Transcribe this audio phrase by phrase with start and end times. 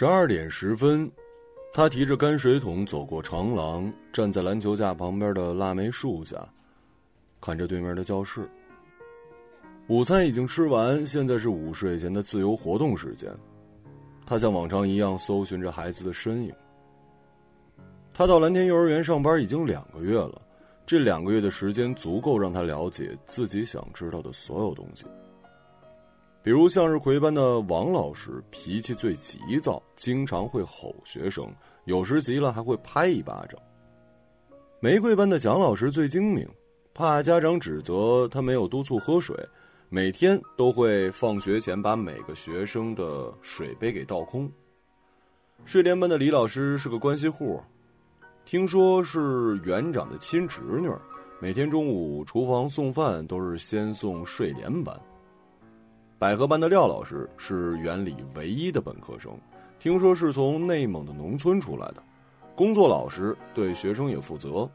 [0.00, 1.10] 十二点十分，
[1.72, 6.48] 他提着泔水桶走过长廊，站在篮球架旁边的腊梅树下，
[7.40, 8.48] 看着对面的教室。
[9.88, 13.28] 午餐已经吃完，现在是午睡前的自由活动时间。
[14.24, 16.54] 他像往常一样搜寻着孩子的身影。
[18.14, 20.40] 他到蓝天幼儿园上班已经两个月了，
[20.86, 25.04] 这两个月的时间足够让他了解自己想知道的所有东西。
[26.48, 31.46] 比如向日葵班的王老师脾气最急躁，经常会吼学生，
[31.84, 33.60] 有时急了还会拍一巴掌。
[34.80, 36.48] 玫瑰班的蒋老师最精明，
[36.94, 39.36] 怕家长指责他没有督促喝水。
[39.90, 44.50] 每天都会放学前把每个学生的水杯给倒空。
[45.66, 47.60] 睡莲班的李老师是个关系户，
[48.46, 50.90] 听说是园长的亲侄女，
[51.42, 54.98] 每天中午厨房送饭都是先送睡莲班。
[56.18, 59.32] 百合班的廖老师是园里唯一的本科生，
[59.78, 62.02] 听说是从内蒙的农村出来的，
[62.56, 64.68] 工作老实，对学生也负责。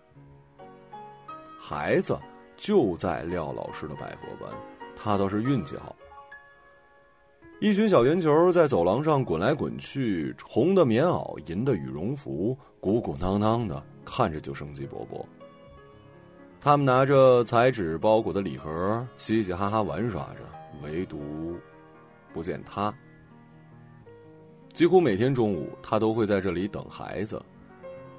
[1.59, 2.17] 孩子
[2.55, 4.50] 就在廖老师的百合班。
[4.95, 5.94] 他倒是运气好。
[7.59, 15.25] 一群小圆球在走廊上滚来滚去，红的棉袄，银的羽绒服，鼓鼓囊囊的，看着就生机勃勃。
[16.61, 20.39] 他们拿着彩纸包裹的礼盒，嘻嘻哈哈玩耍着，
[20.81, 21.55] 唯独
[22.33, 22.93] 不见他。
[24.73, 27.39] 几乎每天中午，他都会在这里等孩子。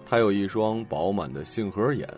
[0.06, 2.08] 他有一双饱满的杏核眼，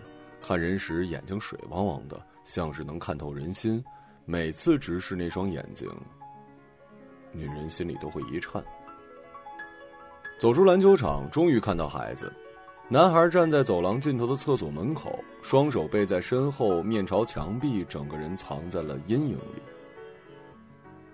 [0.42, 3.82] 看人时眼睛水汪汪的，像是能看透人心。
[4.24, 5.88] 每次直视那双眼睛，
[7.32, 8.62] 女人心里都会一颤。
[10.38, 12.32] 走出篮球场，终于看到孩子。
[12.88, 19.62] 男孩站在走廊尽头的厕所门口，双手背在身后，面朝墙壁，整个人藏在了阴影里。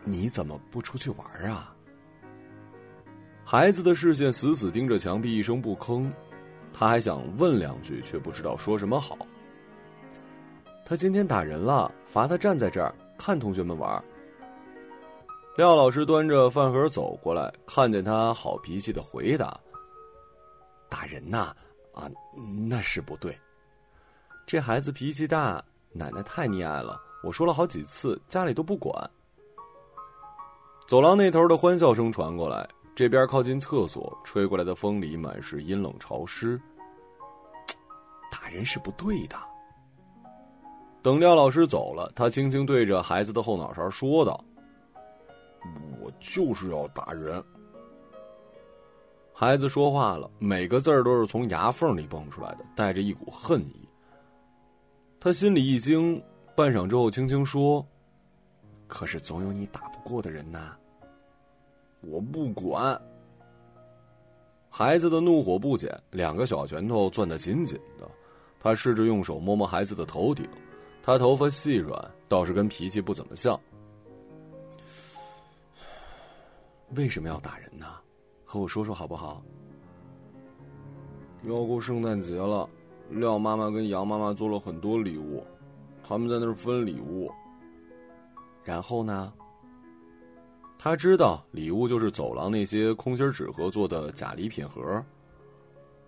[0.04, 1.74] 你怎么不出去玩啊？
[3.44, 6.10] 孩子的视线死死盯着墙壁，一声不吭。
[6.72, 9.18] 他还想问两句，却不知道说什么好。
[10.86, 12.94] 他今天打人了，罚他站在这儿。
[13.18, 14.02] 看同学们玩。
[15.56, 19.60] 廖老师端着饭盒走过来，看见他，好脾气的回答
[20.88, 21.54] ：“打人呐，
[21.92, 22.10] 啊，
[22.68, 23.38] 那是不对。
[24.46, 27.00] 这孩子脾气大，奶奶太溺爱了。
[27.22, 29.10] 我说了好几次，家里都不管。”
[30.92, 36.60] 走廊那头的欢笑声传过来，这边靠近厕所，吹过来的风里满是阴冷潮湿。
[38.30, 39.34] 打人是不对的。
[41.00, 44.44] 等廖老师走了，他轻轻对着孩子的后脑勺说道
[45.98, 47.42] ：“我就是要打人。”
[49.32, 53.88] 孩子说话了，每个字儿都是从牙缝里蹦出来的，带着一股恨意。
[55.18, 56.22] 他心里一惊，
[56.54, 57.82] 半晌之后轻轻说
[58.86, 60.76] ：“可是总有你打不过的人呐。”
[62.02, 63.00] 我不管。
[64.68, 68.08] 孩子的怒火不减，两个小拳头攥得紧紧的。
[68.60, 70.48] 他试着用手摸摸孩子的头顶。
[71.02, 73.58] 他头发细软，倒是跟脾气不怎么像。
[76.94, 77.86] 为什么要打人呢？
[78.44, 79.42] 和我说说好不好？
[81.44, 82.68] 要过圣诞节了，
[83.10, 85.42] 廖妈妈跟杨妈妈做了很多礼物，
[86.06, 87.30] 他们在那儿分礼物。
[88.62, 89.32] 然后呢？
[90.84, 95.00] 他知道礼物就是走廊那些空心纸盒做的假礼品盒。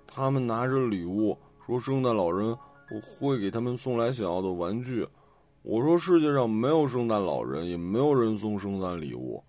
[0.05, 2.57] 他们拿着礼物说：“圣诞老人。”
[3.17, 5.07] 会给他们送来想要的玩具。
[5.63, 9.43] 我说世界上没有圣诞老人，也没有人送圣诞礼物。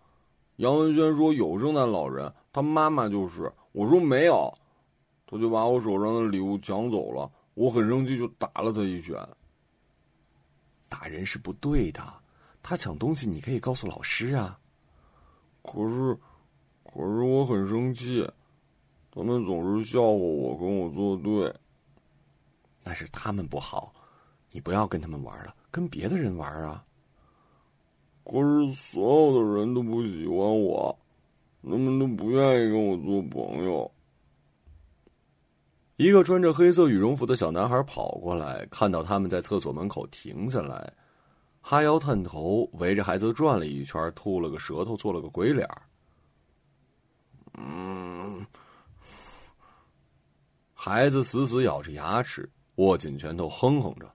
[0.58, 3.52] 杨文轩说有圣诞老人，他妈妈就是。
[3.72, 4.54] 我说没有，
[5.26, 7.28] 他就把我手上的礼物抢走了。
[7.56, 9.18] 我很生气，就打了他一拳。
[10.88, 12.02] 打人是不对的，
[12.62, 14.58] 他抢东西你可以告诉老师啊。
[15.66, 16.18] 可是，
[16.86, 18.26] 可是我很生气，
[19.12, 21.54] 他们总是笑话我，跟我作对。
[22.84, 23.94] 那是他们不好，
[24.52, 26.86] 你不要跟他们玩了，跟别的人玩啊。
[28.24, 30.98] 可是所有的人都不喜欢我，
[31.64, 33.92] 他们都不愿意跟我做朋友。
[35.98, 40.92] 一个穿着黑色羽绒服的小男孩跑过来，看到他们在厕所门口停下来，
[41.68, 45.68] 哈腰探头，围着孩子转了一圈，吐了个舌头，做了个鬼脸
[47.58, 48.46] 嗯，
[50.76, 52.48] 孩子死死咬着牙齿。
[52.76, 54.08] 握紧拳头，哼哼着：“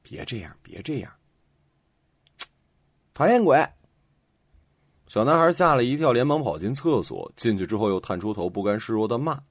[0.00, 1.10] 别这样，别这样！”
[3.12, 3.58] 讨厌鬼！
[5.08, 7.32] 小男孩吓了一跳，连忙跑进厕所。
[7.36, 9.42] 进去之后，又探出头，不甘示弱的骂。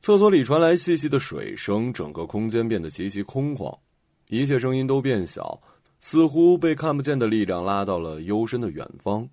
[0.00, 3.78] 厕所里传来细细的水声，整个空间变得极其空旷，
[4.32, 5.60] 一切声音都变小，
[6.00, 9.28] 似乎被看不见的力量拉到了幽深的远方。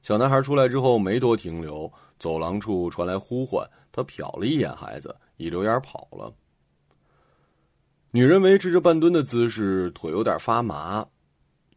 [0.00, 6.32] 小男孩出来之后没多停留，走廊处传来呼唤，他瞟了一眼孩子，一溜烟跑了。
[8.12, 11.06] 女人维持着半蹲的姿势，腿有点发麻，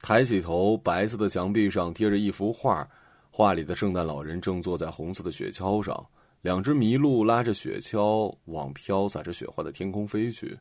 [0.02, 2.90] 抬起头，白色的墙壁上贴着一幅画，
[3.30, 6.08] 画里的圣诞老人正坐在红色的雪橇上，
[6.40, 10.58] 两只麋鹿拉着雪橇往飘洒着雪花的天空飞去，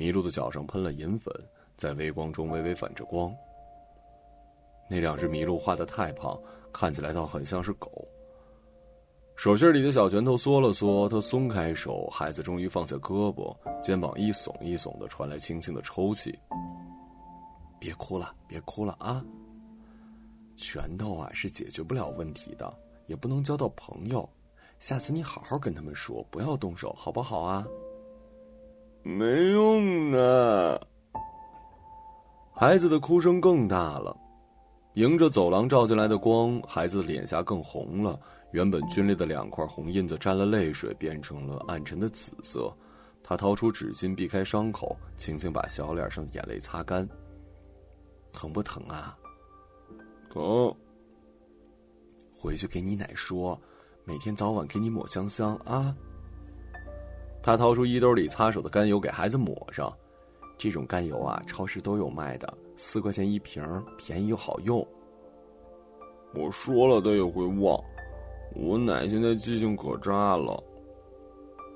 [0.00, 1.30] 麋鹿的脚上喷了银粉，
[1.76, 3.30] 在微光中微微反着光。
[4.88, 6.40] 那两只麋鹿画的太胖。
[6.72, 8.06] 看起来倒很像是狗。
[9.34, 13.52] 手心里的小拳头缩了缩，他松开手，孩子终于放下胳膊，
[13.82, 16.38] 肩膀一耸一耸的，传来轻轻的抽泣。
[17.80, 19.20] 别哭了，别哭了啊！
[20.56, 22.72] 拳头啊是解决不了问题的，
[23.08, 24.28] 也不能交到朋友。
[24.78, 27.66] 下次你好好跟他们说，不要动手，好不好啊？
[29.02, 30.86] 没用的。
[32.52, 34.16] 孩子的哭声更大了。
[34.94, 38.18] 迎着走廊照进来的光，孩子的脸颊更红了。
[38.52, 42.70] 原本皲裂的两块红印子沾了泪水，变成了暗沉的紫色。
[43.22, 47.08] 他掏出纸巾避开伤口，轻轻把小脸上的眼泪擦干。
[48.32, 49.16] 疼不疼啊？
[50.28, 50.74] 疼。
[52.34, 53.58] 回去给你奶说，
[54.04, 55.94] 每天早晚给你抹香香啊。
[57.42, 59.92] 他掏出衣兜里擦手的甘油给孩子抹上。
[60.58, 62.52] 这种甘油啊，超市都有卖的。
[62.76, 63.62] 四块钱一瓶，
[63.96, 64.86] 便宜又好用。
[66.34, 67.82] 我说了，他也会忘。
[68.54, 70.62] 我奶现在记性可差了。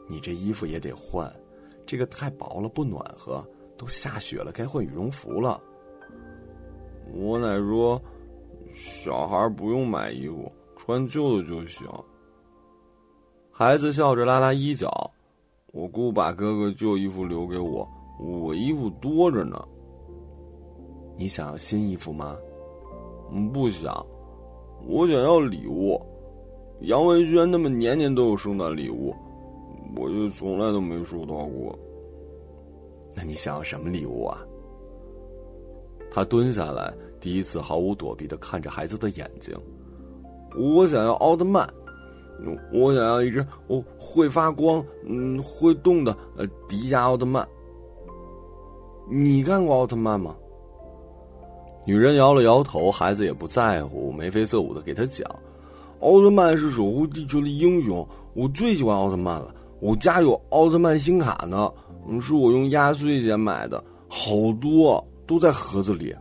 [0.07, 1.33] 你这衣服也得换，
[1.87, 3.45] 这个太薄了，不暖和。
[3.77, 5.61] 都下雪了，该换羽绒服了。
[7.13, 8.01] 我奶说，
[8.73, 11.89] 小孩不用买衣服，穿旧的就行。
[13.51, 15.11] 孩子笑着拉拉衣角，
[15.75, 17.87] 我姑把哥哥旧衣服留给我，
[18.21, 19.61] 我衣服多着呢。
[21.17, 22.37] 你想要新衣服吗？
[23.53, 23.93] 不想。
[24.87, 26.01] 我想要礼物。
[26.83, 29.13] 杨文轩他们年年都有圣诞礼物，
[29.97, 31.77] 我就从来都没收到过。
[33.13, 34.39] 那你想要什么礼物啊？
[36.09, 39.53] 他蹲下来，第一次毫无躲避的看着孩子的眼睛。
[40.57, 41.69] 我想要奥特曼，
[42.73, 47.47] 我想要一只哦会发光、嗯会动的呃迪迦奥特曼。
[49.11, 50.35] 你看过奥特曼吗？
[51.87, 55.29] 女人摇了摇头，孩子也不在乎，眉飞色舞的给他讲
[56.01, 59.55] ：“奥特曼是守护地球的英雄，我最喜欢奥特曼了。
[59.81, 61.71] 我家有奥特曼星卡呢，
[62.21, 64.31] 是我用压岁钱买的，好
[64.61, 66.15] 多都在盒子里。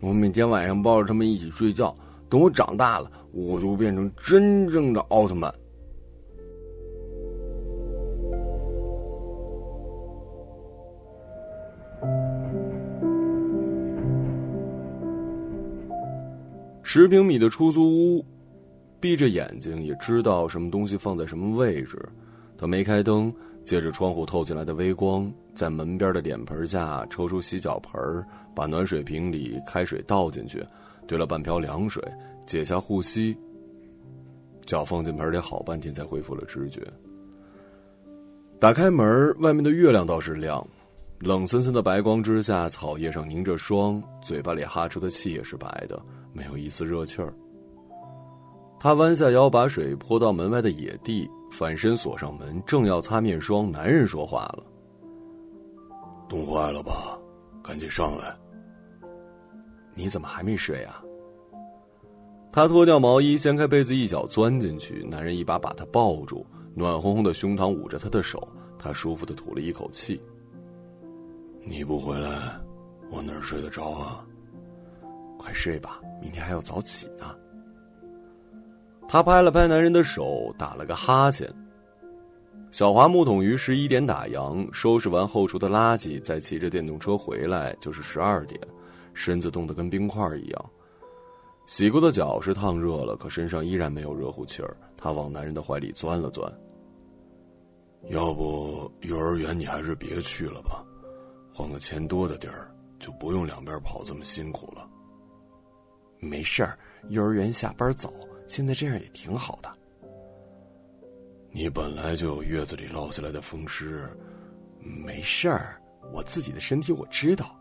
[0.00, 1.92] 我每天晚上抱着他们一起睡觉。
[2.28, 5.52] 等我长大了，我就变成真正的奥特曼。”
[16.84, 18.22] 十平米的出租屋，
[19.00, 21.98] 闭着眼睛也知道什么东西放在什么位置。
[22.58, 23.32] 他没开灯，
[23.64, 28.22] 借着窗户透进来的微光，在门边的脸盆下抽出洗脚盆，
[28.54, 30.62] 把暖水瓶里开水倒进去，
[31.06, 32.04] 兑了半瓢凉水，
[32.46, 33.36] 解下护膝。
[34.64, 36.80] 脚放进盆里好半天才恢复了知觉。
[38.60, 40.64] 打开门，外面的月亮倒是亮，
[41.18, 46.00] 冷森森的白光之下，草叶上凝着霜，嘴巴里哈出的气也是白的。
[46.32, 47.34] 没有一丝热气儿。
[48.78, 54.62] 他弯下腰，把水泼到门外的野地，反身锁上门，正要擦面霜，男人说话了
[56.28, 57.18] ：“冻坏了吧？
[57.64, 58.32] 赶紧上来！
[59.94, 61.01] 你怎么还没睡啊？”
[62.52, 65.02] 他脱掉毛衣，掀开被子，一脚钻进去。
[65.10, 66.44] 男人一把把他抱住，
[66.74, 68.46] 暖烘烘的胸膛捂着他的手，
[68.78, 70.20] 他舒服的吐了一口气
[71.64, 72.54] ：“你不回来，
[73.10, 74.22] 我哪睡得着啊？”
[75.40, 77.34] 快睡吧，明天还要早起呢。
[79.08, 81.50] 他拍了拍男人的手，打了个哈欠。
[82.70, 88.60] 小华木桶鱼十一点打烊，收拾完后厨的垃圾，再骑着电动车回来就是十二点，
[89.14, 90.70] 身子冻得跟冰块一样。
[91.72, 94.76] 洗过的脚是烫热了，可身上依然没有热乎气儿。
[94.94, 96.52] 他往男人的怀里钻了钻。
[98.10, 100.84] 要不幼儿园你还是别去了吧，
[101.50, 104.86] 换个钱多的地儿，就不用两边跑这么辛苦了。
[106.18, 108.12] 没事儿，幼儿园下班早，
[108.46, 109.72] 现在这样也挺好的。
[111.52, 114.14] 你本来就有月子里落下来的风湿，
[114.78, 115.80] 没事儿，
[116.12, 117.58] 我自己的身体我知道。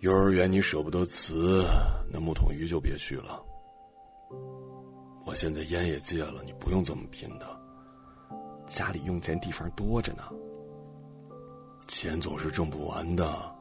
[0.00, 1.62] 幼儿园你舍不得辞，
[2.10, 3.44] 那木桶鱼就别去了。
[5.26, 7.46] 我现在烟也戒了，你不用这么拼的。
[8.66, 10.22] 家里用钱地方多着呢，
[11.86, 13.54] 钱总是挣不完的。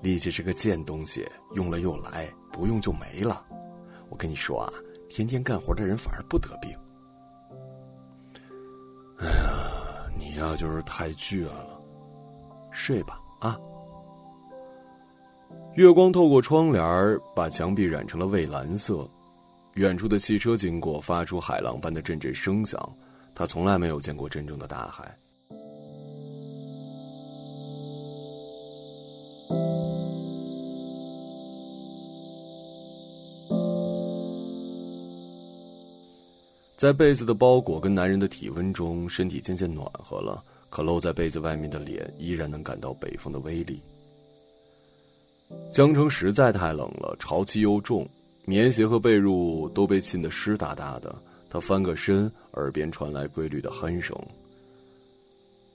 [0.00, 3.44] 力气是个贱东西，用了又来，不用就没了。
[4.08, 4.72] 我跟你说啊，
[5.10, 6.74] 天天干活的人反而不得病。
[9.18, 11.78] 哎呀，你呀就是太倔了，
[12.70, 13.60] 睡吧啊。
[15.80, 19.08] 月光透过窗帘把墙壁染成了蔚蓝色，
[19.76, 22.78] 远处的汽车经过，发出海浪般的阵阵声响。
[23.34, 25.16] 他从来没有见过真正的大海。
[36.76, 40.44] 在被子的包裹跟男人的体温中，身体渐渐暖和了。
[40.68, 43.82] 可露在被子外面的脸，依然能感到北风的威力。
[45.70, 48.08] 江城实在太冷了，潮气又重，
[48.44, 51.14] 棉鞋和被褥都被浸得湿哒哒的。
[51.48, 54.16] 他翻个身，耳边传来规律的鼾声。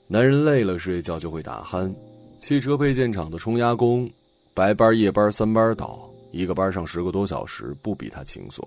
[0.08, 1.94] 男人累了，睡觉就会打鼾。
[2.40, 4.10] 汽车配件厂的冲压工，
[4.54, 8.64] 白班夜班三班倒，一个班上十个多小时，不比他轻松。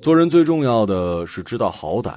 [0.00, 2.16] 做人最重要的是知道好歹，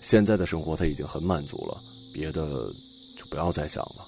[0.00, 1.80] 现在的生活他已经很满足了，
[2.12, 2.70] 别的
[3.16, 4.06] 就不要再想了。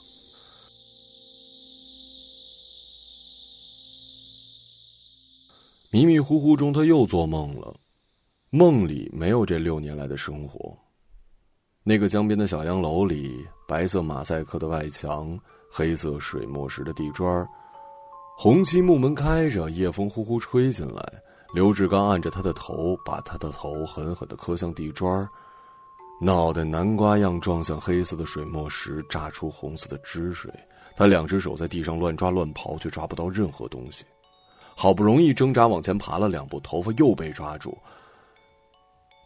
[5.94, 7.72] 迷迷糊糊中，他又做梦了，
[8.50, 10.76] 梦里没有这六年来的生活。
[11.84, 15.38] 那个江边的小洋楼里，白色马赛克的外墙，
[15.70, 17.46] 黑色水墨石的地砖，
[18.36, 21.00] 红漆木门开着，夜风呼呼吹进来。
[21.54, 25.24] 刘志刚按着他的头，把他的头狠狠的磕向地砖
[26.20, 30.52] 脑袋南瓜样撞向黑色的水墨石，炸出红色的汁水。
[30.96, 34.04] 他两只手在地上乱抓乱刨，却抓不到任何东西。
[34.76, 37.76] 好不容易挣扎往前爬了两步，头发又被抓住。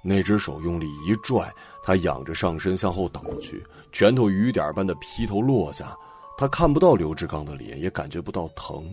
[0.03, 1.53] 那只手用力一拽，
[1.83, 5.97] 他仰着上身向后倒去，拳头雨点般的劈头落下。
[6.37, 8.89] 他看不到刘志刚的脸，也感觉不到疼。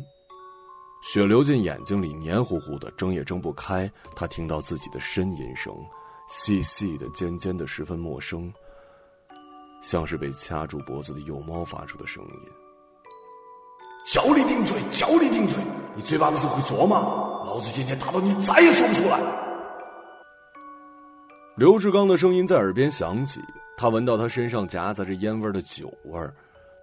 [1.04, 3.90] 血流进眼睛里，黏糊糊的，睁也睁不开。
[4.16, 5.72] 他听到自己的呻吟声，
[6.28, 8.52] 细细的、尖尖的，十分陌生，
[9.80, 12.65] 像是被掐住脖子的幼猫发出的声音。
[14.06, 15.58] 叫你顶嘴，叫你顶嘴，
[15.96, 16.98] 你嘴巴不是会做吗？
[17.48, 19.20] 老子今天打到你再也说不出来。
[21.58, 23.42] 刘志刚的声音在耳边响起，
[23.76, 26.20] 他闻到他身上夹杂着烟味的酒味，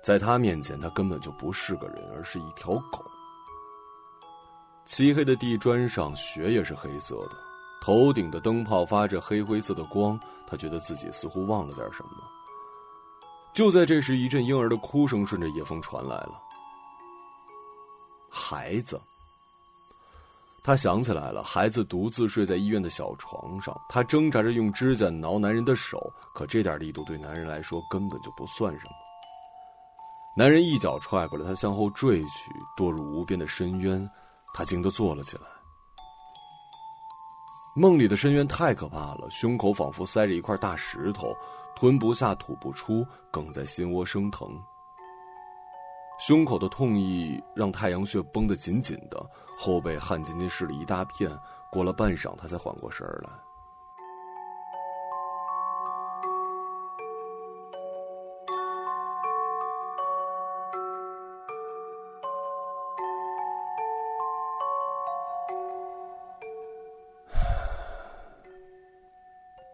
[0.03, 3.05] 在他面前，他根本就不是个人，而是一条狗。
[4.85, 7.37] 漆黑的地砖上，雪也是黑色的。
[7.81, 12.11] 头顶的灯泡发着黑灰色的光，他觉得自己似乎忘了点什么。
[13.55, 16.33] 就在这时，一阵婴儿的哭声顺着夜风传来了。
[18.33, 18.99] 孩子，
[20.65, 28.93] 他想起来了，孩子独自睡在医院的小床上，他挣扎着用指甲挠男人的手，可这点力度对男人来说根本就不算什么。
[30.35, 34.11] 男人一脚踹过来，他向后坠去，堕入无边的深渊。
[34.55, 35.43] 他惊得坐了起来。
[37.75, 41.35] 梦里的深渊太可怕了，胸口仿佛塞着一块大石头，
[41.75, 44.49] 吞不下、吐不出，梗在心窝生疼。
[46.25, 49.21] 胸口的痛意让太阳穴绷得紧紧的，
[49.59, 51.37] 后背汗津津湿了一大片。
[51.69, 53.31] 过了半晌，他才缓过神儿来。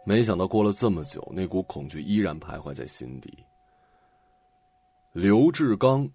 [0.03, 3.45] 没想到过了这么久，那股恐惧依然徘徊在心底。
[5.13, 6.09] 刘志刚，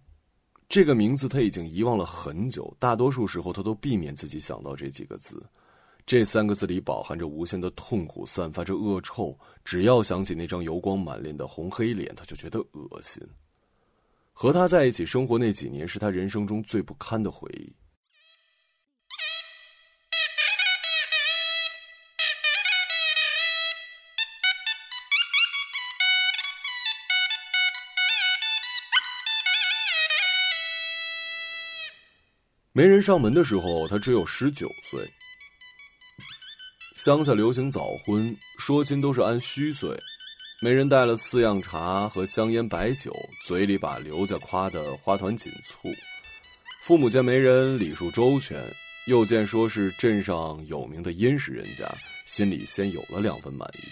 [0.74, 5.39] 这个名字他已经遗忘了很久，大多数时候他都避免自己想到这几个字。
[6.03, 9.38] 这三个字里饱含着无限的痛苦，散发着恶臭。
[9.63, 13.22] 只要想起那张油光满脸的红黑脸，他就觉得恶心。
[14.32, 17.72] 和他在一起生活那几年，是他人生中最不堪的回忆。
[32.75, 35.00] 没人上门的时候，他只有十九岁。
[36.96, 39.96] 乡下流行早婚，说亲都是按虚岁。
[40.60, 43.13] 媒人带了四样茶和香烟白酒，
[43.46, 45.88] 嘴里把刘家夸得花团锦簇。
[46.82, 48.60] 父母见媒人礼数周全，
[49.06, 51.88] 又见说是镇上有名的殷实人家，
[52.25, 53.88] 心里先有了两分满意。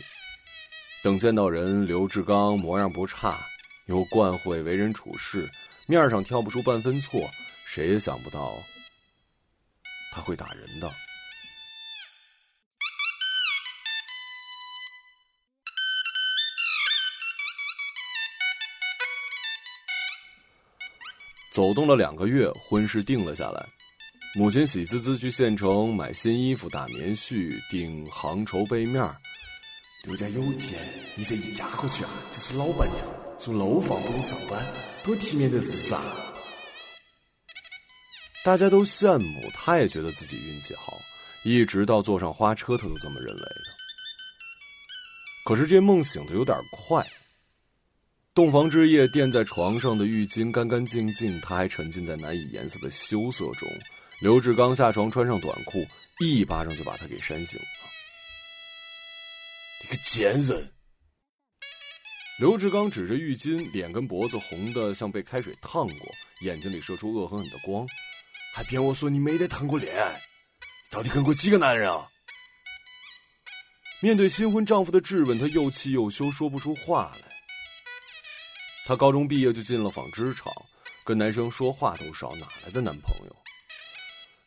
[1.04, 3.40] 等见到人，刘志刚模样不差，
[3.86, 5.48] 又惯会为人处事，
[5.86, 7.30] 面上挑不出半分错。
[7.74, 8.54] 谁也想不到，
[10.12, 10.92] 他会打人的。
[21.54, 23.66] 走动了两个月，婚事定了下来。
[24.36, 29.16] 母亲喜滋滋去县城买新衣服、打棉絮、订杭绸被面儿。
[30.04, 30.78] 刘家有钱，
[31.16, 33.08] 你这一嫁过去啊，就是老板娘，
[33.40, 34.62] 住楼房不用上班，
[35.06, 36.28] 多体面的日子啊！
[38.44, 41.00] 大家都羡慕，他也觉得自己运气好，
[41.44, 43.62] 一直到坐上花车，他都这么认为的。
[45.46, 47.06] 可是这梦醒的有点快。
[48.34, 53.68] 洞房之夜，垫在床上的浴巾干干净净，他还沉浸在难以言色的羞涩中。
[54.22, 55.86] 刘志刚下床，穿上短裤，
[56.20, 57.66] 一巴掌就把他给扇醒了。
[59.84, 60.72] 你个贱人！
[62.40, 67.86] 刘志刚指着浴巾，脸跟脖子红的像被开水烫过，眼睛里射出恶狠狠的光，
[68.54, 70.22] 还骗我说你没得谈过恋爱，
[70.90, 72.08] 到底跟过几个男人啊？
[74.02, 77.30] 面对新婚丈夫的质问，她又气又羞，说不出话来。
[78.86, 80.52] 她高中毕业就进了纺织厂，
[81.06, 83.36] 跟男生说话都少，哪来的男朋友？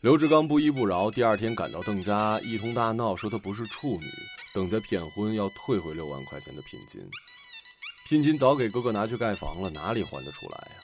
[0.01, 4.07] 刘志刚不依不饶，第二天赶到邓家，一通大闹，说他不是处女，
[4.53, 7.01] 邓家骗婚，要退回六万块钱的聘金。
[8.07, 10.84] 聘金早给哥哥拿去盖房了，哪里还得出来呀？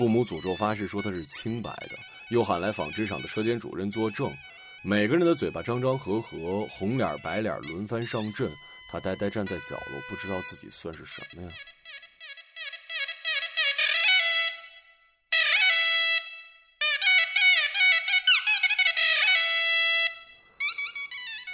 [0.00, 1.90] 父母诅咒发誓说他是清白的，
[2.30, 4.34] 又喊来纺织厂的车间主任作证，
[4.82, 8.50] 每个人的嘴巴张张合合，红脸白脸轮番上阵，
[8.90, 11.48] 他呆呆站在角落，不知道自己算是什么呀。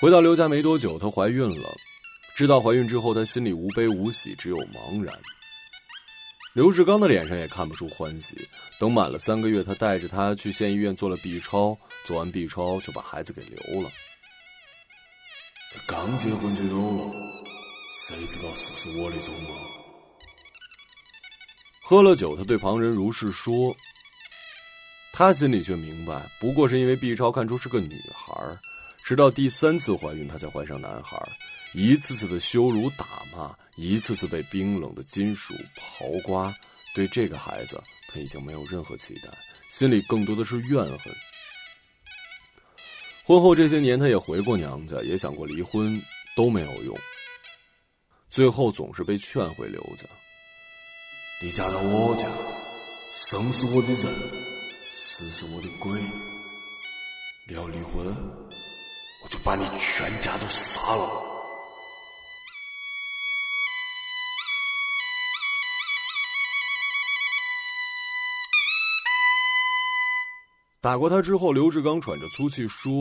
[0.01, 1.69] 回到刘家没多久，她怀孕了。
[2.37, 5.13] 知道怀孕之后，她心里无悲无喜，只有茫然。
[6.57, 8.35] 刘志刚的脸上也看不出欢喜。
[8.81, 13.91] 等满了三个月，他带着她去县医院做了 B 超，做完 B 超就把孩子给留了。
[15.71, 17.13] 这刚结婚就有了，
[18.09, 19.53] 谁知道是不是我的种啊？
[21.83, 23.77] 喝了酒，他对旁人如是说。
[25.13, 28.35] 他心里却明白，不过是因为 B 超看出是个女孩。
[29.05, 31.23] 直到第三次怀孕，她才怀上男孩
[31.77, 36.51] 一次次的羞辱打骂，一次次被冰冷的金属刨刮，
[36.95, 37.79] 对这个孩子，
[38.11, 39.29] 他已经没有任何期待，
[39.69, 41.15] 心里更多的是怨恨。
[43.27, 46.03] 婚后这些年，他也回过娘家，也想过离婚，
[46.35, 46.99] 都没有用。
[48.31, 50.07] 最后总是被劝回刘家。
[51.43, 52.27] 你嫁到我家，
[53.29, 54.15] 生是我的人，
[54.95, 56.01] 死是我的鬼。
[57.47, 58.07] 你要离婚？
[59.23, 61.26] 我就把你全家都杀了！
[70.87, 72.93] 打过他之后，刘志刚喘着粗气说：“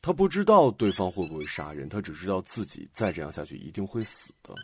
[0.00, 4.54] 他不知道对方会不会杀人，他只知道自己再这样下去一定会死的。”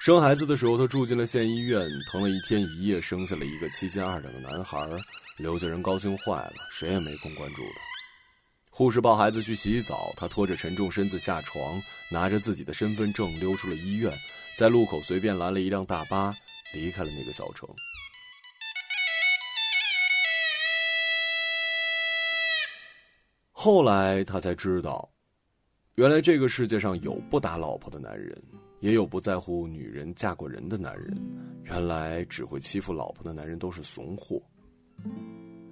[0.00, 4.88] 生孩子的时候，他住进了县医院，疼了一天一夜，生下了一个七斤二两的男孩。
[5.36, 7.80] 刘家人高兴坏了，谁也没空关注他。
[8.70, 11.78] 护士抱孩子去洗澡，他拖着沉重身子下床，
[12.10, 14.10] 拿着自己的身份证溜出了医院，
[14.56, 16.34] 在路口随便拦了一辆大巴，
[16.72, 17.68] 离开了那个小城。
[23.64, 25.10] 后来他才知道，
[25.94, 28.36] 原来这个世界上有不打老婆的男人，
[28.80, 31.16] 也有不在乎女人嫁过人的男人。
[31.62, 34.38] 原来只会欺负老婆的男人都是怂货。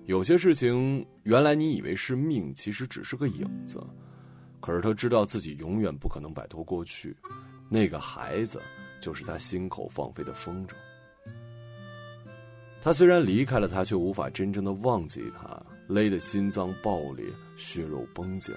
[0.07, 3.78] 有些事情，原来你以为是命，其实只是个影子。
[4.59, 7.14] 可是他知道自己永远不可能摆脱过去，
[7.68, 8.59] 那个孩子
[9.02, 10.72] 就是他心口放飞的风筝。
[12.83, 18.55] 他虽然离开了他，却无法真正的忘记他，勒得心脏爆裂，血肉崩溅。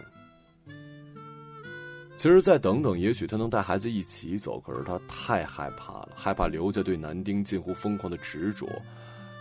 [2.17, 4.59] 其实再等等，也许他能带孩子一起走。
[4.61, 8.67] 可是他太害怕了，害怕刘家对男丁近乎疯狂的执着。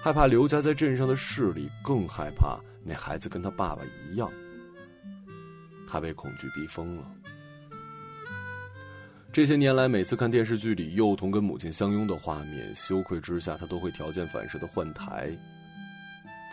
[0.03, 4.31] 害怕刘家在镇上的势力，更害怕那孩子跟他爸爸一样。
[5.88, 7.05] 他被恐惧逼疯了。
[9.33, 15.31] 这些年来，每次看电视剧里幼童跟母亲相拥的画面，羞愧之下，他都会条件反射的换台。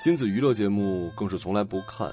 [0.02, 2.12] 亲子娱乐节目更是从来不看。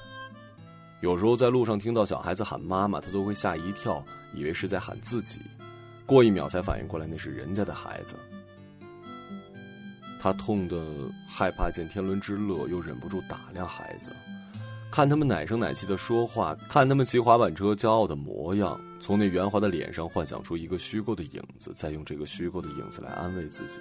[1.01, 5.39] 有时候在路上听到小孩子喊妈妈，他都会吓一跳，以为是在喊自己，
[6.05, 8.13] 过一秒才反应过来那是人家的孩子。
[10.21, 10.79] 他痛得
[11.27, 14.11] 害怕见天伦之乐，又忍不住打量孩子，
[14.91, 23.79] 看他们奶声奶气的说话，看他们骑滑板车骄傲的模样，从那圆滑的脸上幻想出一个虚构的影子，再用这个虚构的影子来安慰自己。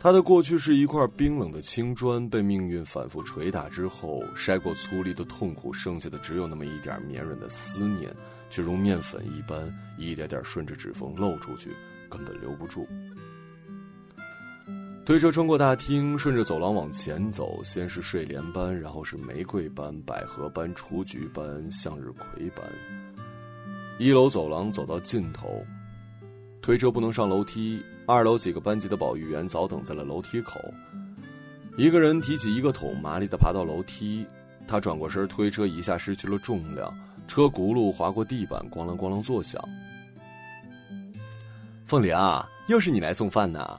[0.00, 8.08] 他的过去是一块冰冷的青砖，被命运反复捶打之后，筛过粗粝的痛苦，剩下的只有那么一点绵软的思念，
[8.48, 9.60] 却如面粉一般，
[9.98, 11.70] 一点点顺着指缝漏出去，
[12.08, 12.86] 根本留不住。
[15.04, 22.64] 推车穿过大厅，顺着走廊往前走，先是睡莲班，然后是玫瑰班、百合班、雏菊班、向日葵班。
[23.98, 25.60] 一楼走廊走到尽头，
[26.62, 27.82] 推车不能上楼梯。
[28.08, 30.58] 二楼几个班级的保育员早等在了楼梯口。
[31.76, 34.26] 一个人提起一个桶，麻利的爬到楼梯。
[34.66, 36.90] 他转过身，推车一下失去了重量，
[37.28, 39.62] 车轱辘划过地板，咣啷咣啷作响。
[41.84, 43.78] 凤玲啊，又是你来送饭呢？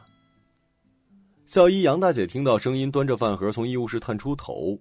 [1.47, 4.79] 校医杨大姐听到声音，端着饭盒从医务室探出头。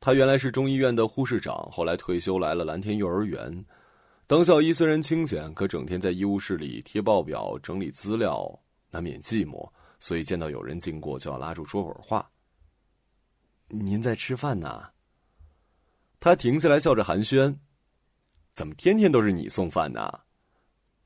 [0.00, 3.64] 她原来是中医院的护士长，后来退休来了蓝天幼儿园。
[4.26, 8.58] 当校医虽然清闲，可整天在医务室里贴报表、整理资料，
[8.90, 9.70] 难免寂寞，
[10.00, 12.28] 所以见到有人经过就要拉住说会儿话。
[13.68, 14.88] 您在吃饭呢？
[16.20, 17.56] 他停下来笑着寒暄
[18.52, 20.20] ：“怎么天天都是你送饭呢？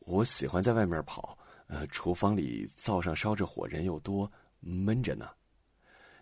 [0.01, 4.31] 我喜欢在外面跑，呃，厨房里灶上烧着火，人又多。”
[4.65, 5.29] 闷着呢，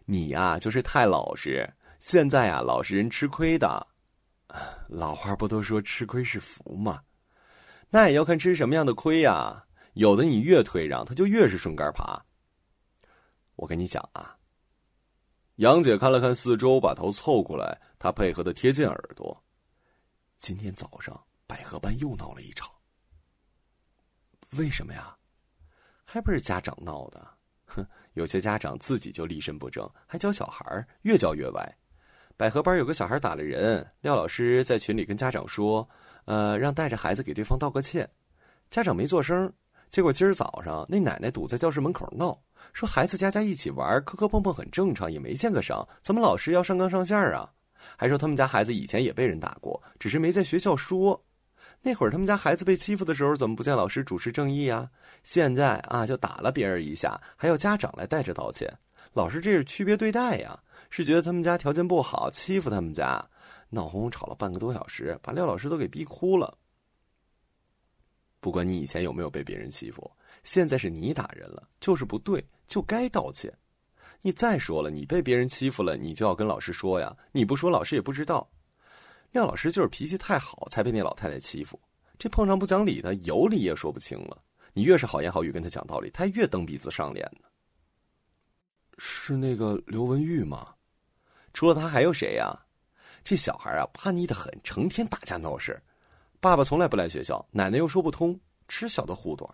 [0.07, 1.71] 你呀就是太老实。
[1.99, 3.87] 现在啊，老实人吃亏的。
[4.89, 7.03] 老话不都说吃亏是福吗？
[7.91, 9.63] 那也要看吃什么样的亏呀。
[9.95, 12.25] 有的你越退让，他就越是顺杆爬。
[13.57, 14.37] 我跟你讲啊，
[15.57, 19.45] 杨姐看了看四周，把头凑过来，她配合的贴近耳朵。
[20.39, 22.71] 今天早上百合班又闹了一场。
[24.57, 25.15] 为什么呀？
[26.05, 27.29] 还不是家长闹的。
[27.67, 31.77] 哼，有些家长自己就立身不正，还教小孩越教越歪。
[32.37, 35.87] 百合班有个小孩打了人，廖老师在群里跟家长说
[36.25, 38.11] ：“呃，让带着孩子给对方道个歉。”
[38.71, 39.53] 家长没做声。
[39.91, 42.41] 结果今儿早上那奶奶堵在教室门口闹，
[42.73, 47.51] 说孩子家家一起玩，磕磕碰碰很正常，也没见个伤，怎么老师要上纲上线啊？
[47.97, 51.21] 还说他们家孩子以前也被人打过，只是没在学校说。
[51.83, 54.89] 那会儿他们家孩子被欺负的时候，怎么不见老师主持正义啊？
[55.25, 58.73] 现在啊，就打了别人一下，还要家长来带着道歉。
[59.13, 60.57] 老师这是区别对待呀？
[60.91, 63.25] 是觉得他们家条件不好，欺负他们家，
[63.71, 66.57] 闹哄哄吵了半个多小时，把廖老师都给逼哭了。
[68.41, 70.11] 不管你以前有没有被别人欺负，
[70.43, 73.53] 现在是你打人了，就是不对，就该道歉。
[74.23, 77.17] 你再说了，你被别人欺负了，你就要跟老师说呀。
[77.33, 78.51] 你不说，老师也不知道。
[79.33, 81.81] 廖老师就是脾气太好，才被那老太太欺负。
[82.19, 84.43] 这碰上不讲理的，有理也说不清了。
[84.73, 87.47] 你越是好言好语跟他讲道理，他越蹬鼻子上脸呢。
[88.99, 90.75] 是那个刘文玉吗？
[91.55, 92.55] 除了他还有谁呀？
[93.25, 95.81] 这小孩啊，叛逆的很，成天打架闹事。
[96.41, 99.49] 爸爸从来不来学校，奶奶又说不通，吃小的护短。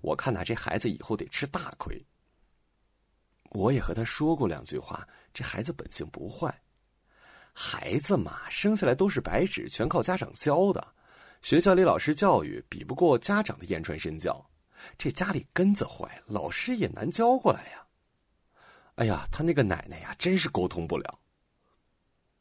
[0.00, 2.02] 我看呐，这孩子以后得吃大亏。
[3.50, 6.52] 我也和他说过两句话，这孩子本性不坏。
[7.52, 10.84] 孩子嘛，生下来都是白纸，全靠家长教的。
[11.42, 14.44] 学校里老师教育比不过家长的言传身教。
[14.96, 17.86] 这家里根子坏，老师也难教过来呀。
[18.94, 21.20] 哎呀，他那个奶奶呀，真是沟通不了。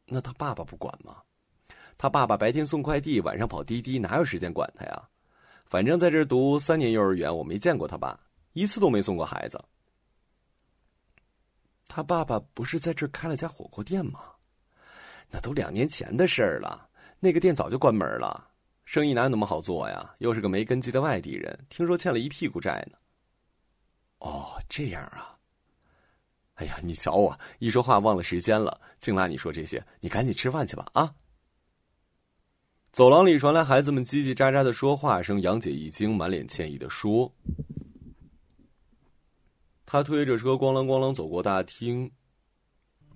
[0.06, 1.22] 那他爸爸不管吗？
[2.04, 5.08] 他爸爸白天送快递，晚上跑滴滴，哪有时间管他呀？
[5.68, 8.20] 反正在这读三年幼儿园，我没见过他爸，
[8.52, 9.58] 一次都没送过孩子。
[11.88, 14.20] 他爸爸不是在这开了家火锅店吗？
[15.30, 16.89] 那都两年前的事儿了，
[17.22, 18.50] 那个店早就关门了，
[18.84, 20.13] 生意哪有那么好做呀？
[20.18, 22.98] 又是个没根基的外地人，听说欠了一屁股债呢。
[24.18, 25.38] 哦，这样啊。
[26.56, 31.10] 哎呀，你瞧我一说话忘了时间了，净拉你说这些，你赶紧吃饭去吧啊！
[32.94, 37.34] 走廊里传来孩子们叽叽喳喳的说话声，杨姐一惊，满脸歉意的说
[39.84, 42.12] ：“她推着车咣啷咣啷走过大厅。”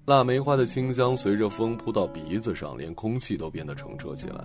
[0.06, 4.44] 腊梅花的清香随着风扑到鼻子上，连空气都变得澄澈起来。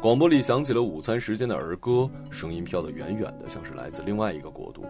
[0.00, 4.84] 广播里响起了午餐时间的儿歌，声音飘得远远的，像是来自另外一个国度。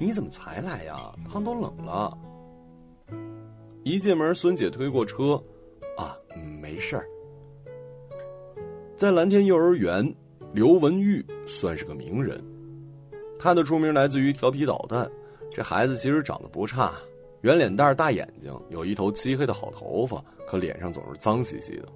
[0.00, 1.14] 你怎么才来呀？
[1.30, 2.18] 汤都冷了。
[3.84, 5.40] 一进门，孙姐推过车，
[5.96, 6.18] 啊，
[6.60, 7.06] 没事儿。
[8.96, 10.14] 在蓝天幼儿园，
[10.54, 12.42] 刘文玉算是个名人，
[13.38, 15.06] 他的出名来自于调皮捣蛋。
[15.54, 16.94] 这孩子其实长得不差。
[17.42, 21.88] 圆脸蛋、大眼睛，有一头漆黑的好头发，可脸上总是脏兮兮的。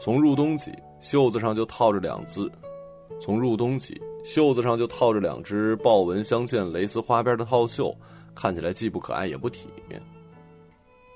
[0.00, 2.50] 从入冬起，袖子上就套着两只；
[3.20, 7.96] 从入冬起，袖子上就套着两只豹纹镶嵌蕾丝花边的套袖，
[8.34, 10.02] 看起来既不可爱也不体面。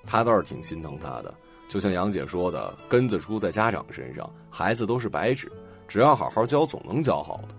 [0.05, 1.35] 他倒是挺心疼他的，
[1.73, 5.51] 就像杨姐说的，根子出在家长身上，孩子都是白纸，
[5.89, 7.55] 只要好好教，总能教好的。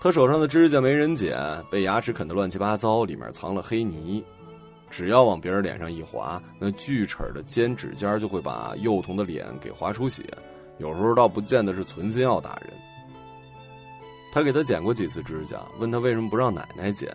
[0.00, 1.36] 他手上的指甲没人剪，
[1.70, 4.24] 被牙齿啃得乱七八糟，里面藏了黑泥。
[4.88, 10.24] 只要往别人脸上一划，那锯齿的尖指尖就会把幼童的脸给划出血，
[10.78, 12.72] 有时候倒不见得是存心要打人。
[14.32, 17.14] 他给他剪过几次指甲，问他为什么不让奶奶剪。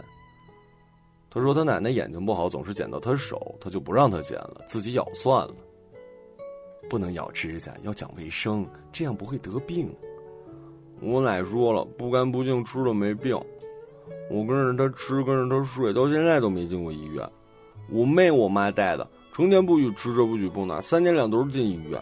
[1.33, 5.55] 他说他奶奶眼睛不好，总是剪到他手，他就不让他剪了，自己咬算了。
[6.87, 9.89] 不能咬指甲，要讲卫生，这样不会得病。
[11.01, 13.35] 我奶说了，不干不净吃了没病。
[14.29, 17.27] 我跟着他吃，跟着他睡，到现在都没进过医院。
[17.89, 21.99] 我妹我妈带的，成天不许吃这不许碰那，三天两头进医院，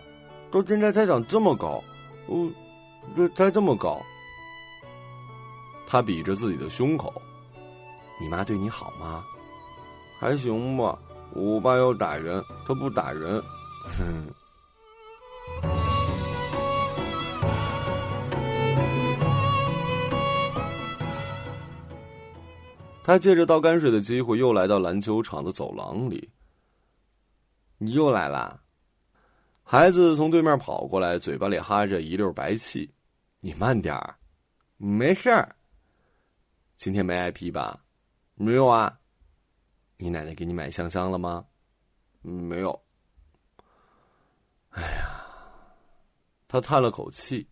[0.52, 1.82] 到现在才长这么高，
[2.28, 2.50] 哦，
[3.15, 4.02] 这才这么高。
[5.88, 7.13] 他比着自己的胸口，
[8.21, 9.25] 你妈对你好吗？
[10.19, 10.97] 还行吧。
[11.34, 13.41] 我爸要打人，他不打人。
[13.97, 14.27] 哼。
[23.03, 26.29] 他借着倒泔水的机会，又来到篮球场的走廊里。
[27.79, 28.62] 你又来啦！
[29.63, 32.93] 孩子从对面跑过来，嘴巴里哈着一溜白气。
[33.39, 34.15] 你慢点儿，
[34.77, 35.55] 没事儿。
[36.77, 37.79] 今天没挨批吧？
[38.41, 38.97] 没有啊。
[39.97, 41.45] 你奶奶给你买香香了吗？
[42.21, 42.82] 没有。
[44.71, 45.23] 哎呀，
[46.47, 47.47] 他叹了口气。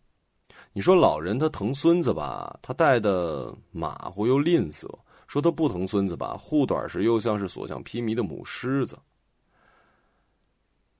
[0.73, 4.88] 你说老人他疼孙子吧，他带的马虎又吝啬。
[5.28, 8.97] 说他不疼孙子吧，护短时又像是所向披靡的母狮子。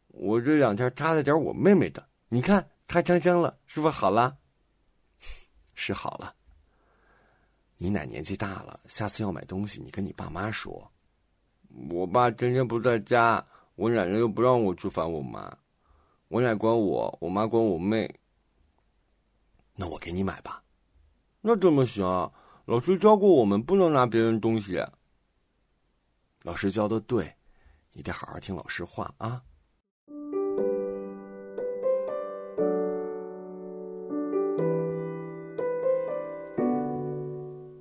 [0.10, 4.38] 我这两天扎了点我妹妹的，你看她香香了，是不是好了？
[5.74, 6.36] 是好了。
[7.82, 10.92] 你奶年纪大了，下次要买东西，你跟你爸妈说。
[11.90, 13.44] 我爸天天不在家，
[13.76, 15.58] 我奶奶又不让我去烦我妈，
[16.28, 18.14] 我奶管我，我妈管我妹。
[19.76, 20.62] 那我给你买吧。
[21.40, 22.04] 那怎么行？
[22.66, 24.78] 老师教过我们不能拿别人东西。
[26.42, 27.34] 老师教的对，
[27.94, 29.42] 你得好好听老师话啊。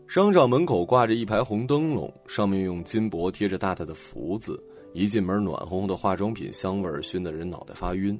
[0.08, 4.58] 商场门口挂着一排红灯笼，上面用金箔贴着大大的福字。
[4.94, 8.18] 一进门，暖烘烘的化妆品香味熏得人脑袋发晕。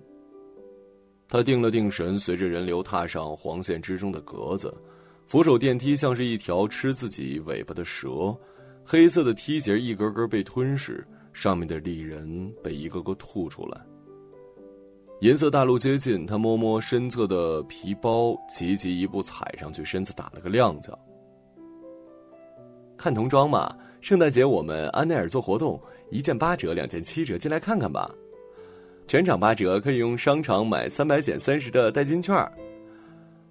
[1.29, 4.73] 他定了定神，随着人流踏上黄线之中的格子。
[5.27, 8.37] 扶手电梯像是一条吃自己尾巴的蛇，
[8.85, 13.81] 黑色的梯节一格格被吞噬，上面的丽人被一个个吐出来。
[15.23, 20.93] 银色大路接近，他摸摸身侧的皮包，急急一步踩上去，身子打了个踉跄。
[22.99, 25.81] 看童装嘛，圣诞节我们安奈尔做活动，
[26.11, 28.11] 一件八折，两件七折，进来看看吧。
[29.07, 32.37] 全场八折，可以用商场买三百减三十的代金券。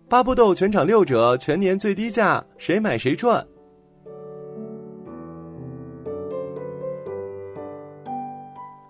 [0.10, 3.46] 巴布豆全场六折，全年最低价，谁买谁赚。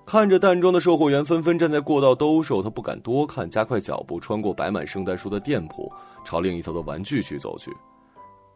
[0.06, 5.92] 看着淡妆的售货员纷纷站在过道兜售，他不敢多看，加快脚步穿过摆满圣诞树的店铺，
[6.26, 7.72] 朝另一头的玩具区走去。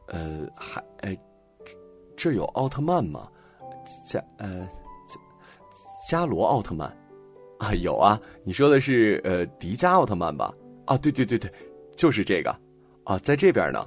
[0.07, 1.17] 呃，还哎，
[2.15, 3.28] 这有奥特曼吗？
[4.06, 4.67] 加呃
[6.10, 6.88] 加罗奥特曼
[7.60, 8.19] 啊，有啊。
[8.43, 10.54] 你说的是呃迪迦奥特曼吧？
[10.86, 11.52] 啊，对对对对。
[11.97, 12.56] 就是这个，
[13.04, 13.86] 啊，在这边呢。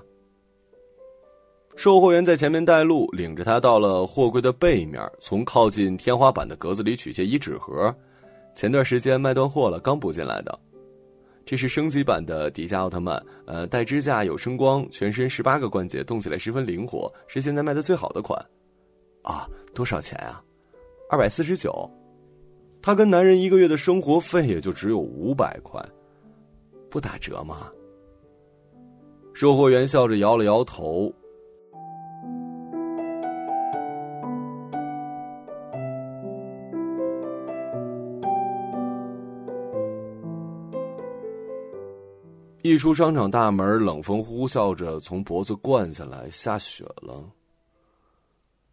[1.74, 7.92] 售货员在前面带路，领着他到了货柜的背面，从靠近天花板的格子里取下一纸盒。
[8.54, 10.56] 前段时间卖断货了，刚补进来的。
[11.46, 18.38] 这是升级版的迪迦奥特曼，呃，带支架，有声光，全身十八个关节，动起来十分灵活，是现在卖的最好的款。
[19.22, 20.42] 啊，多少钱啊？
[21.10, 21.90] 二百四十九。
[22.80, 25.82] 他跟男人一个月的生活费也就只有五百块，
[26.90, 27.70] 不打折吗？
[29.32, 31.12] 售货员笑着摇了摇头。
[42.66, 47.22] 一出商场大门，冷风呼啸着从脖子灌下来，下雪了。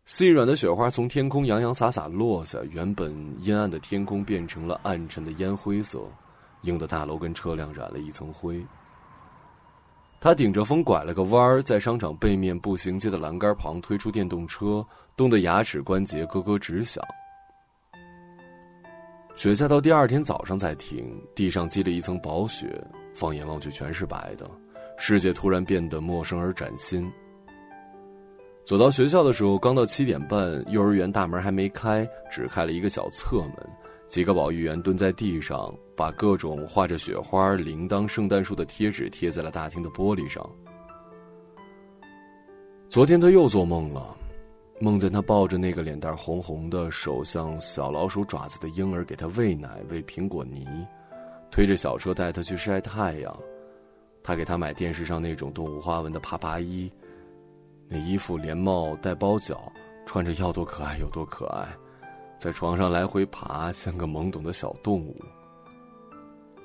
[0.05, 5.99] 细软的雪花从天空洋洋洒洒落下，原本阴暗的天空变成了暗沉的烟灰色，
[6.61, 8.65] 映的大楼跟车辆染了一层灰。
[10.21, 14.81] 他顶着风拐了个弯儿，在商场背面步行街的栏杆旁推出电动车，
[15.17, 17.03] 冻得牙齿关节咯咯直响。
[19.35, 22.81] 雪下到第二天早上才停，地上积了一层薄雪，
[23.13, 24.49] 放眼望去全是白的，
[24.97, 27.11] 世界突然变得陌生而崭新。
[28.63, 33.69] 走到学校的时候，刚到七点半，幼儿园大门还没开，只开了一个小侧门。
[34.07, 40.47] 几个保育员蹲在地上，把各种画着雪花、铃铛、圣诞树的贴纸贴在了大厅的玻璃上。
[42.89, 44.15] 昨天他又做梦了，
[44.79, 50.67] 梦见他抱着那个脸蛋红红的、手像小老鼠爪子的婴儿给他喂奶、喂苹果泥，
[51.51, 53.37] 推着小车带他去晒太阳。
[54.23, 56.91] 他给他买电视上那种动物花纹的爬爬衣，
[57.87, 59.71] 那衣服连帽带包脚，
[60.05, 61.67] 穿着要多可爱有多可爱，
[62.39, 65.15] 在床上来回爬，像个懵懂的小动物。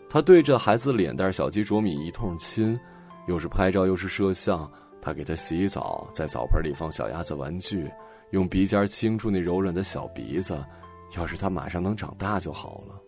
[0.09, 2.79] 他对着孩子脸蛋小鸡啄米一通亲，
[3.27, 4.71] 又是拍照又是摄像。
[5.01, 7.91] 他给他洗澡，在澡盆里放小鸭子玩具，
[8.31, 10.63] 用鼻尖轻触那柔软的小鼻子。
[11.17, 13.01] 要是他马上能长大就好了。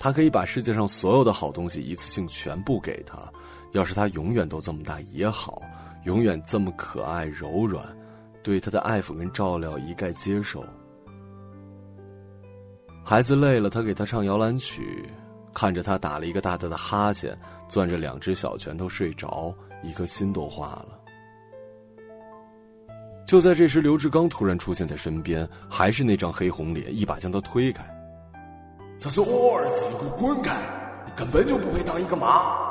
[0.00, 3.18] 他可以把世界上所有的好东西一次性全部给他。
[3.72, 5.62] 要是他永远都这么大也好，
[6.04, 7.86] 永远这么可爱柔软，
[8.42, 10.64] 对他的爱抚跟照料一概接受。
[13.04, 15.06] 孩子累了，他给他唱摇篮曲。
[15.52, 17.36] 看着他打了一个大大的哈欠，
[17.68, 20.98] 攥着两只小拳头睡着，一颗心都化了。
[23.26, 27.84] 就在这时，刘志刚突然出现在身边，还是那张黑红脸，一把将他推开。
[29.02, 30.54] 这是我儿子，你给我滚开！
[31.06, 32.68] 你根本就不配当一个妈。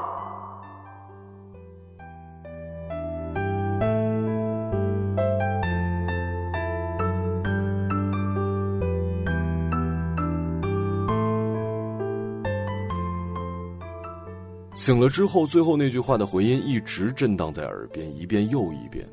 [14.75, 19.03] 醒了之后，最后那句话的回音一直震荡在耳边，一遍又一遍。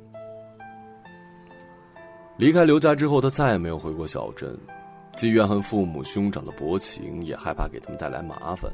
[2.37, 4.55] 离开刘家之后，他再也没有回过小镇，
[5.17, 8.71] 既怨恨父母兄长的薄情，也害怕给他们带来麻烦。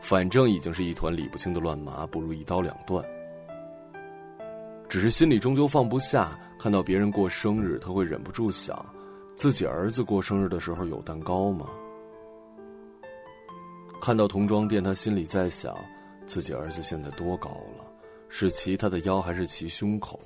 [0.00, 3.04] 反正已经是一团理不清的乱麻，不如一刀两断。
[4.88, 8.84] 只是心里终究放不下，看到别人过生日，他会忍不住想：
[9.36, 11.66] 自己儿子过生日的时候有蛋糕吗？
[14.00, 15.74] 看到童装店，他心里在想。
[16.26, 17.84] 自己儿子现在多高了？
[18.28, 20.20] 是骑他的腰还是骑胸口？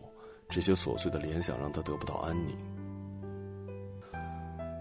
[0.48, 2.56] 这些琐碎的联想让他得不到安宁。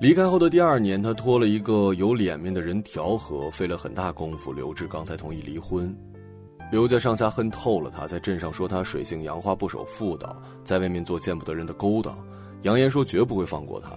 [0.02, 5.96] 离开后的第二年，他托了一个有脸面的人调和，费了很大功夫，刘志刚才同意离婚。
[6.72, 10.36] 刘家上下恨透了他，在镇上说他水性杨花、不守妇道，
[10.66, 12.18] 在外面做见不得人的勾当，
[12.64, 13.92] 扬言说绝不会放过他。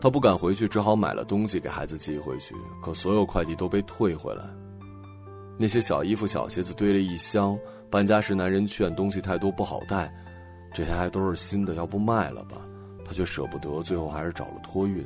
[0.00, 4.42] 他不敢回去，只好买了东西给孩子寄回去，可所有快递都被退回来。
[5.58, 7.54] 那些小衣服、小鞋子堆了一箱。
[7.90, 10.10] 搬家时，男人劝东西太多不好带，
[10.72, 12.56] 这些还都是新的，要不卖了吧？
[13.04, 15.04] 他却舍不得，最后还是找了托运。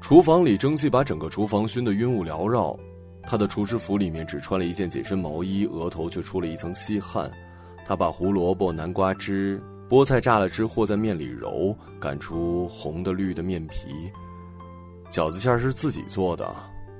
[0.00, 2.78] 厨房里蒸汽把整个厨房熏得晕雾缭绕，
[3.22, 7.30] 他的厨师服里面只穿了一件紧身毛衣，额头却出了一层细汗。
[7.84, 14.10] 他把胡萝卜、南瓜汁、菠菜榨了汁和在面里揉，擀出红的、绿的面皮。
[15.10, 16.54] 饺子馅是自己做的。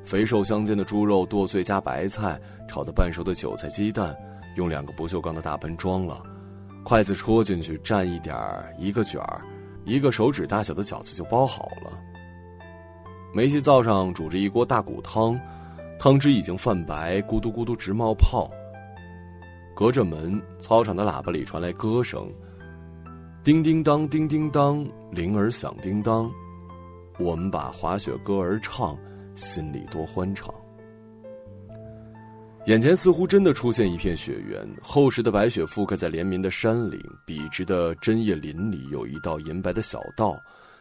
[0.04, 4.16] 肥瘦相间的猪肉剁碎加白菜炒的半熟的韭菜鸡蛋，
[4.56, 6.22] 用两个不锈钢的大盆装了，
[6.88, 9.40] 筷子戳进去蘸一点儿，一个卷儿，
[9.84, 12.00] 一个手指大小的饺子就包好了。
[13.34, 15.36] 煤气灶上煮着一锅大骨汤，
[15.98, 18.48] 汤汁已经泛白，咕嘟咕嘟直冒泡。
[19.74, 22.32] 隔着门，操场的喇叭里传来歌声，
[23.42, 26.30] 叮叮当，叮叮当，铃儿响叮当，
[27.18, 28.96] 我们把滑雪歌儿唱。
[29.34, 30.54] 心里多欢畅。
[32.66, 40.36] 眼前似乎真的出现一片雪原，厚实的白雪覆盖在连绵的山岭，笔直的针叶林里有一道银白的小道，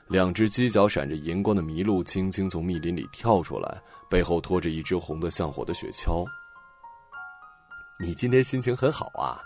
[0.07, 6.25] 两只犄角闪着银光的麋鹿轻轻从密林里跳出来，背后拖着一只红的像火的雪橇。
[7.99, 9.37] 你今天心情很好啊，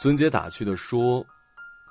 [0.00, 1.26] 孙姐打趣的说，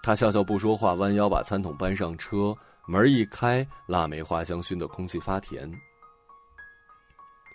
[0.02, 2.56] 他笑笑不说话，弯腰把餐桶搬上车。
[2.88, 5.70] 门一开，腊梅花香熏得空气发甜。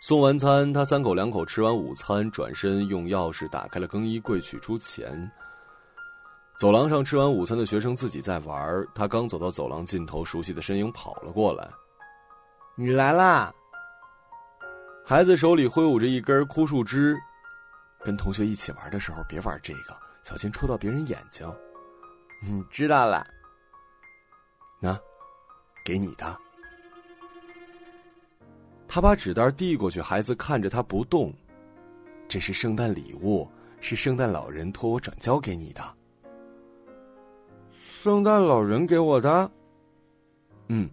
[0.06, 5.32] 送完餐，他三口两口吃完午餐，转身用钥匙打开了更衣柜，取出钱。
[6.58, 11.66] 走廊上吃完午餐的学生自己在玩，他刚走到走廊尽头，熟悉的身影跑了过来
[12.76, 13.50] ：“你来啦！”
[15.06, 17.16] 孩子手里挥舞着一根枯树枝，
[18.00, 21.50] 跟同学一起玩的时候别玩这个，小心戳到别人眼睛。
[22.42, 23.26] 嗯，知道了。
[24.82, 25.00] 那。
[25.82, 26.38] 给你的，
[28.94, 31.34] 他把纸袋递过去，孩子看着他不动。
[32.28, 35.82] 这是圣诞礼物，是圣诞老人托我转交给你的。
[37.72, 39.50] 圣诞老人给我的，
[40.68, 40.88] 嗯。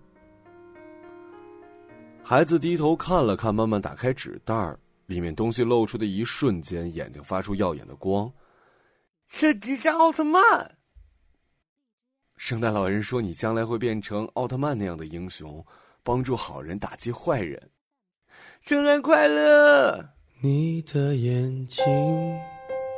[2.24, 4.76] 孩子低头看了看，慢慢打开纸袋
[5.06, 8.34] 里面东西露出的一瞬间，眼睛发出耀眼的光，
[9.28, 10.42] 是迪迦奥特曼。
[12.36, 15.64] 圣诞老人说：“你将来会变成奥特曼那样的英雄，
[16.02, 17.62] 帮助好人，打击坏人。”
[18.64, 20.06] 圣诞快乐！
[20.40, 21.84] 你的眼睛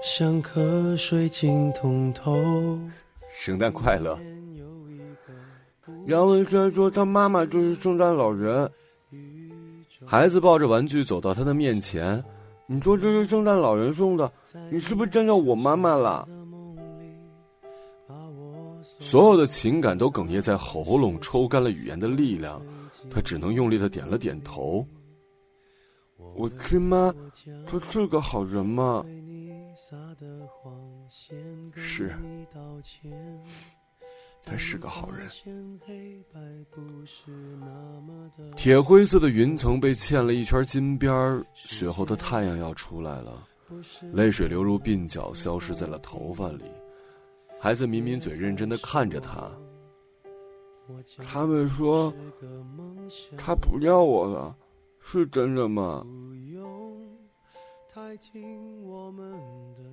[0.04, 2.38] 像颗水晶通透。
[3.34, 4.20] 圣诞快乐！
[6.08, 8.70] 杨文轩说：“他妈妈就是圣诞老人。”
[10.06, 12.22] 孩子抱着玩具走到他的面前，
[12.68, 14.30] 你说这是圣诞老人送的？
[14.70, 16.28] 你是不是见到我妈妈了？
[19.00, 22.62] 所有的情感都哽咽在喉咙，抽干了语言的力量，
[23.10, 24.86] 他只能用力的点了点头。
[26.36, 27.14] 我亲妈，
[27.66, 29.06] 她是个好人吗？
[31.76, 32.16] 是，
[34.46, 35.28] 他是个好人。
[38.56, 43.48] 铁灰色的云层被嵌了一圈金边儿，雪后的太阳要出来了，
[44.12, 46.66] 泪水流入鬓角，消失在了头发里。
[47.60, 49.50] 孩子抿抿嘴，认真的看着他。
[51.26, 52.14] 他们说
[53.38, 54.56] 他不要我了，
[55.06, 56.04] 是真的吗？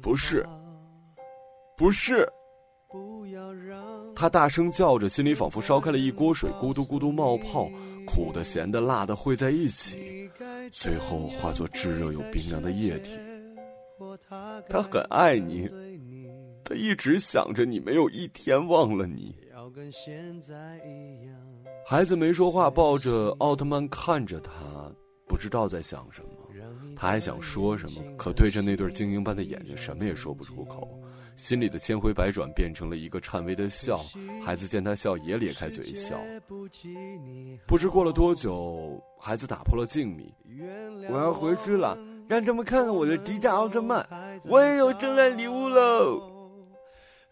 [0.00, 0.46] 不是，
[1.76, 2.26] 不是。
[4.16, 7.70] 他大声叫着，心里仿佛烧开了一锅水，咕嘟咕嘟冒泡，
[8.06, 10.28] 苦的、咸的、辣的汇在一起，
[10.72, 13.12] 最后化作炙热又冰凉的液体。
[14.68, 15.68] 他很爱你。
[16.64, 19.34] 他一直想着你，没有一天忘了你。
[21.86, 24.52] 孩子没说话，抱着奥特曼看着他，
[25.26, 26.30] 不知道在想什么。
[26.96, 30.88] 他还想说什么，可对着那对晶莹般的眼睛，什么也说不出口。
[31.36, 33.98] 心里的千回百转变成了一个颤巍的笑。
[34.44, 36.18] 孩子见他笑，也咧开嘴笑。
[37.66, 40.30] 不知过了多久，孩子打破了静谧
[41.10, 41.96] ：“我要回去了，
[42.28, 44.06] 让他们看看我的迪迦奥特曼，
[44.44, 46.29] 我也有圣诞礼物喽。”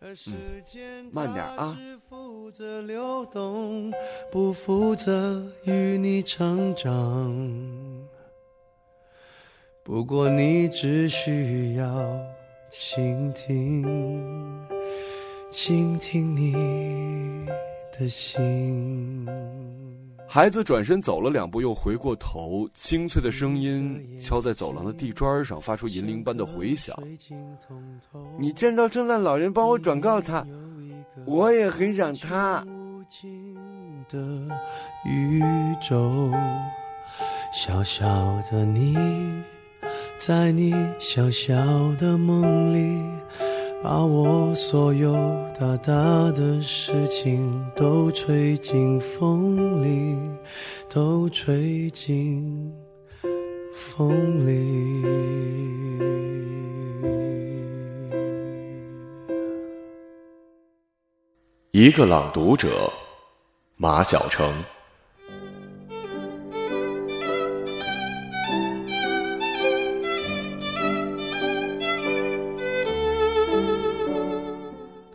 [0.00, 1.76] 嗯，慢点啊。
[4.30, 7.34] 不负责与你成长。
[9.82, 11.86] 不过你只需要
[12.70, 13.84] 倾听，
[15.50, 17.46] 倾听你
[17.98, 19.26] 的心。
[20.30, 26.94] 孩子转身走了两步，又回过头，清脆的声音敲在走廊的地砖上，发出银铃般的回响。
[28.38, 30.46] 你见到圣诞老人，帮我转告他，
[31.24, 32.64] 我也很想他。
[34.10, 34.18] 的
[35.06, 35.42] 宇
[35.80, 36.30] 宙，
[37.52, 38.06] 小小
[38.50, 38.96] 的你，
[40.18, 41.54] 在你小小
[41.96, 43.17] 的梦里。
[43.80, 45.12] 把我所有
[45.58, 45.92] 大大
[46.32, 50.16] 的事情都吹进风里，
[50.88, 52.72] 都吹进
[53.72, 55.04] 风里。
[61.70, 62.92] 一个朗读者，
[63.76, 64.52] 马晓成。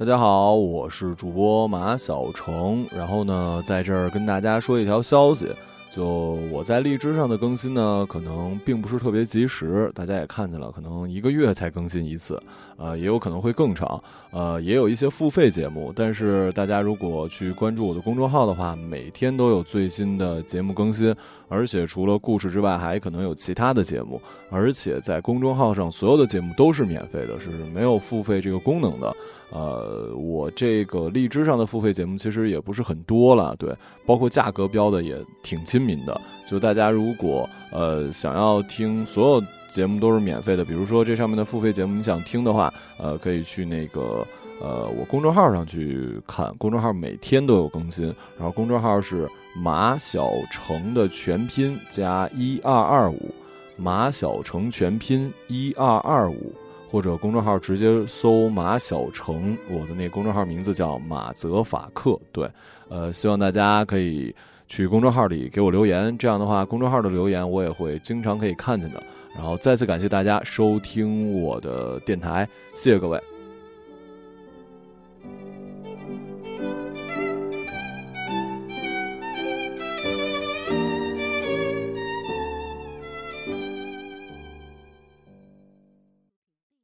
[0.03, 2.85] 大家好，我是主播马小成。
[2.91, 5.47] 然后呢，在这儿跟大家说一条消息，
[5.89, 6.05] 就
[6.51, 9.89] 我在荔枝上的更新呢，可能并不是特别及时。
[9.95, 12.37] 大家也看见了，可能一个月才更新一次，
[12.78, 14.01] 呃，也有可能会更长。
[14.32, 21.15] 呃，也有一些付费节目，但是大家如果去关注我的公众号的话，每天都有最新的节目更新。
[21.49, 24.19] 而且除了故事之外，还可能有其他的节目。
[24.49, 29.15] 而且在公众号上，所有的节目都是免费的，是没有付费这个功能的。
[29.51, 33.71] 呃，我这个荔枝上的付费节目其实也不是很多了，对，
[34.03, 36.21] 包括价格标的也挺亲民的。
[36.53, 44.25] 就大家如果呃想要听所有节目都是免费的，比如说这上面的付费节目你想听的话，呃，可以去那个
[44.61, 48.05] 呃我公众号上去看，公众号每天都有更新，
[48.37, 49.27] 然后公众号是。
[49.55, 53.29] 马小成的全拼加一二二五，
[53.77, 56.51] 马小成全拼一二二五，
[56.89, 62.19] 或者公众号直接搜马小成，我的那公众号名字叫马泽法克。
[62.31, 62.49] 对，
[62.89, 64.35] 呃，希望大家可以
[64.68, 69.01] 去公众号里给我留言，这样的话，公众号的留言我也会经常可以看见的。
[69.36, 73.32] 然后再次感谢大家收听我的电台，谢谢各位。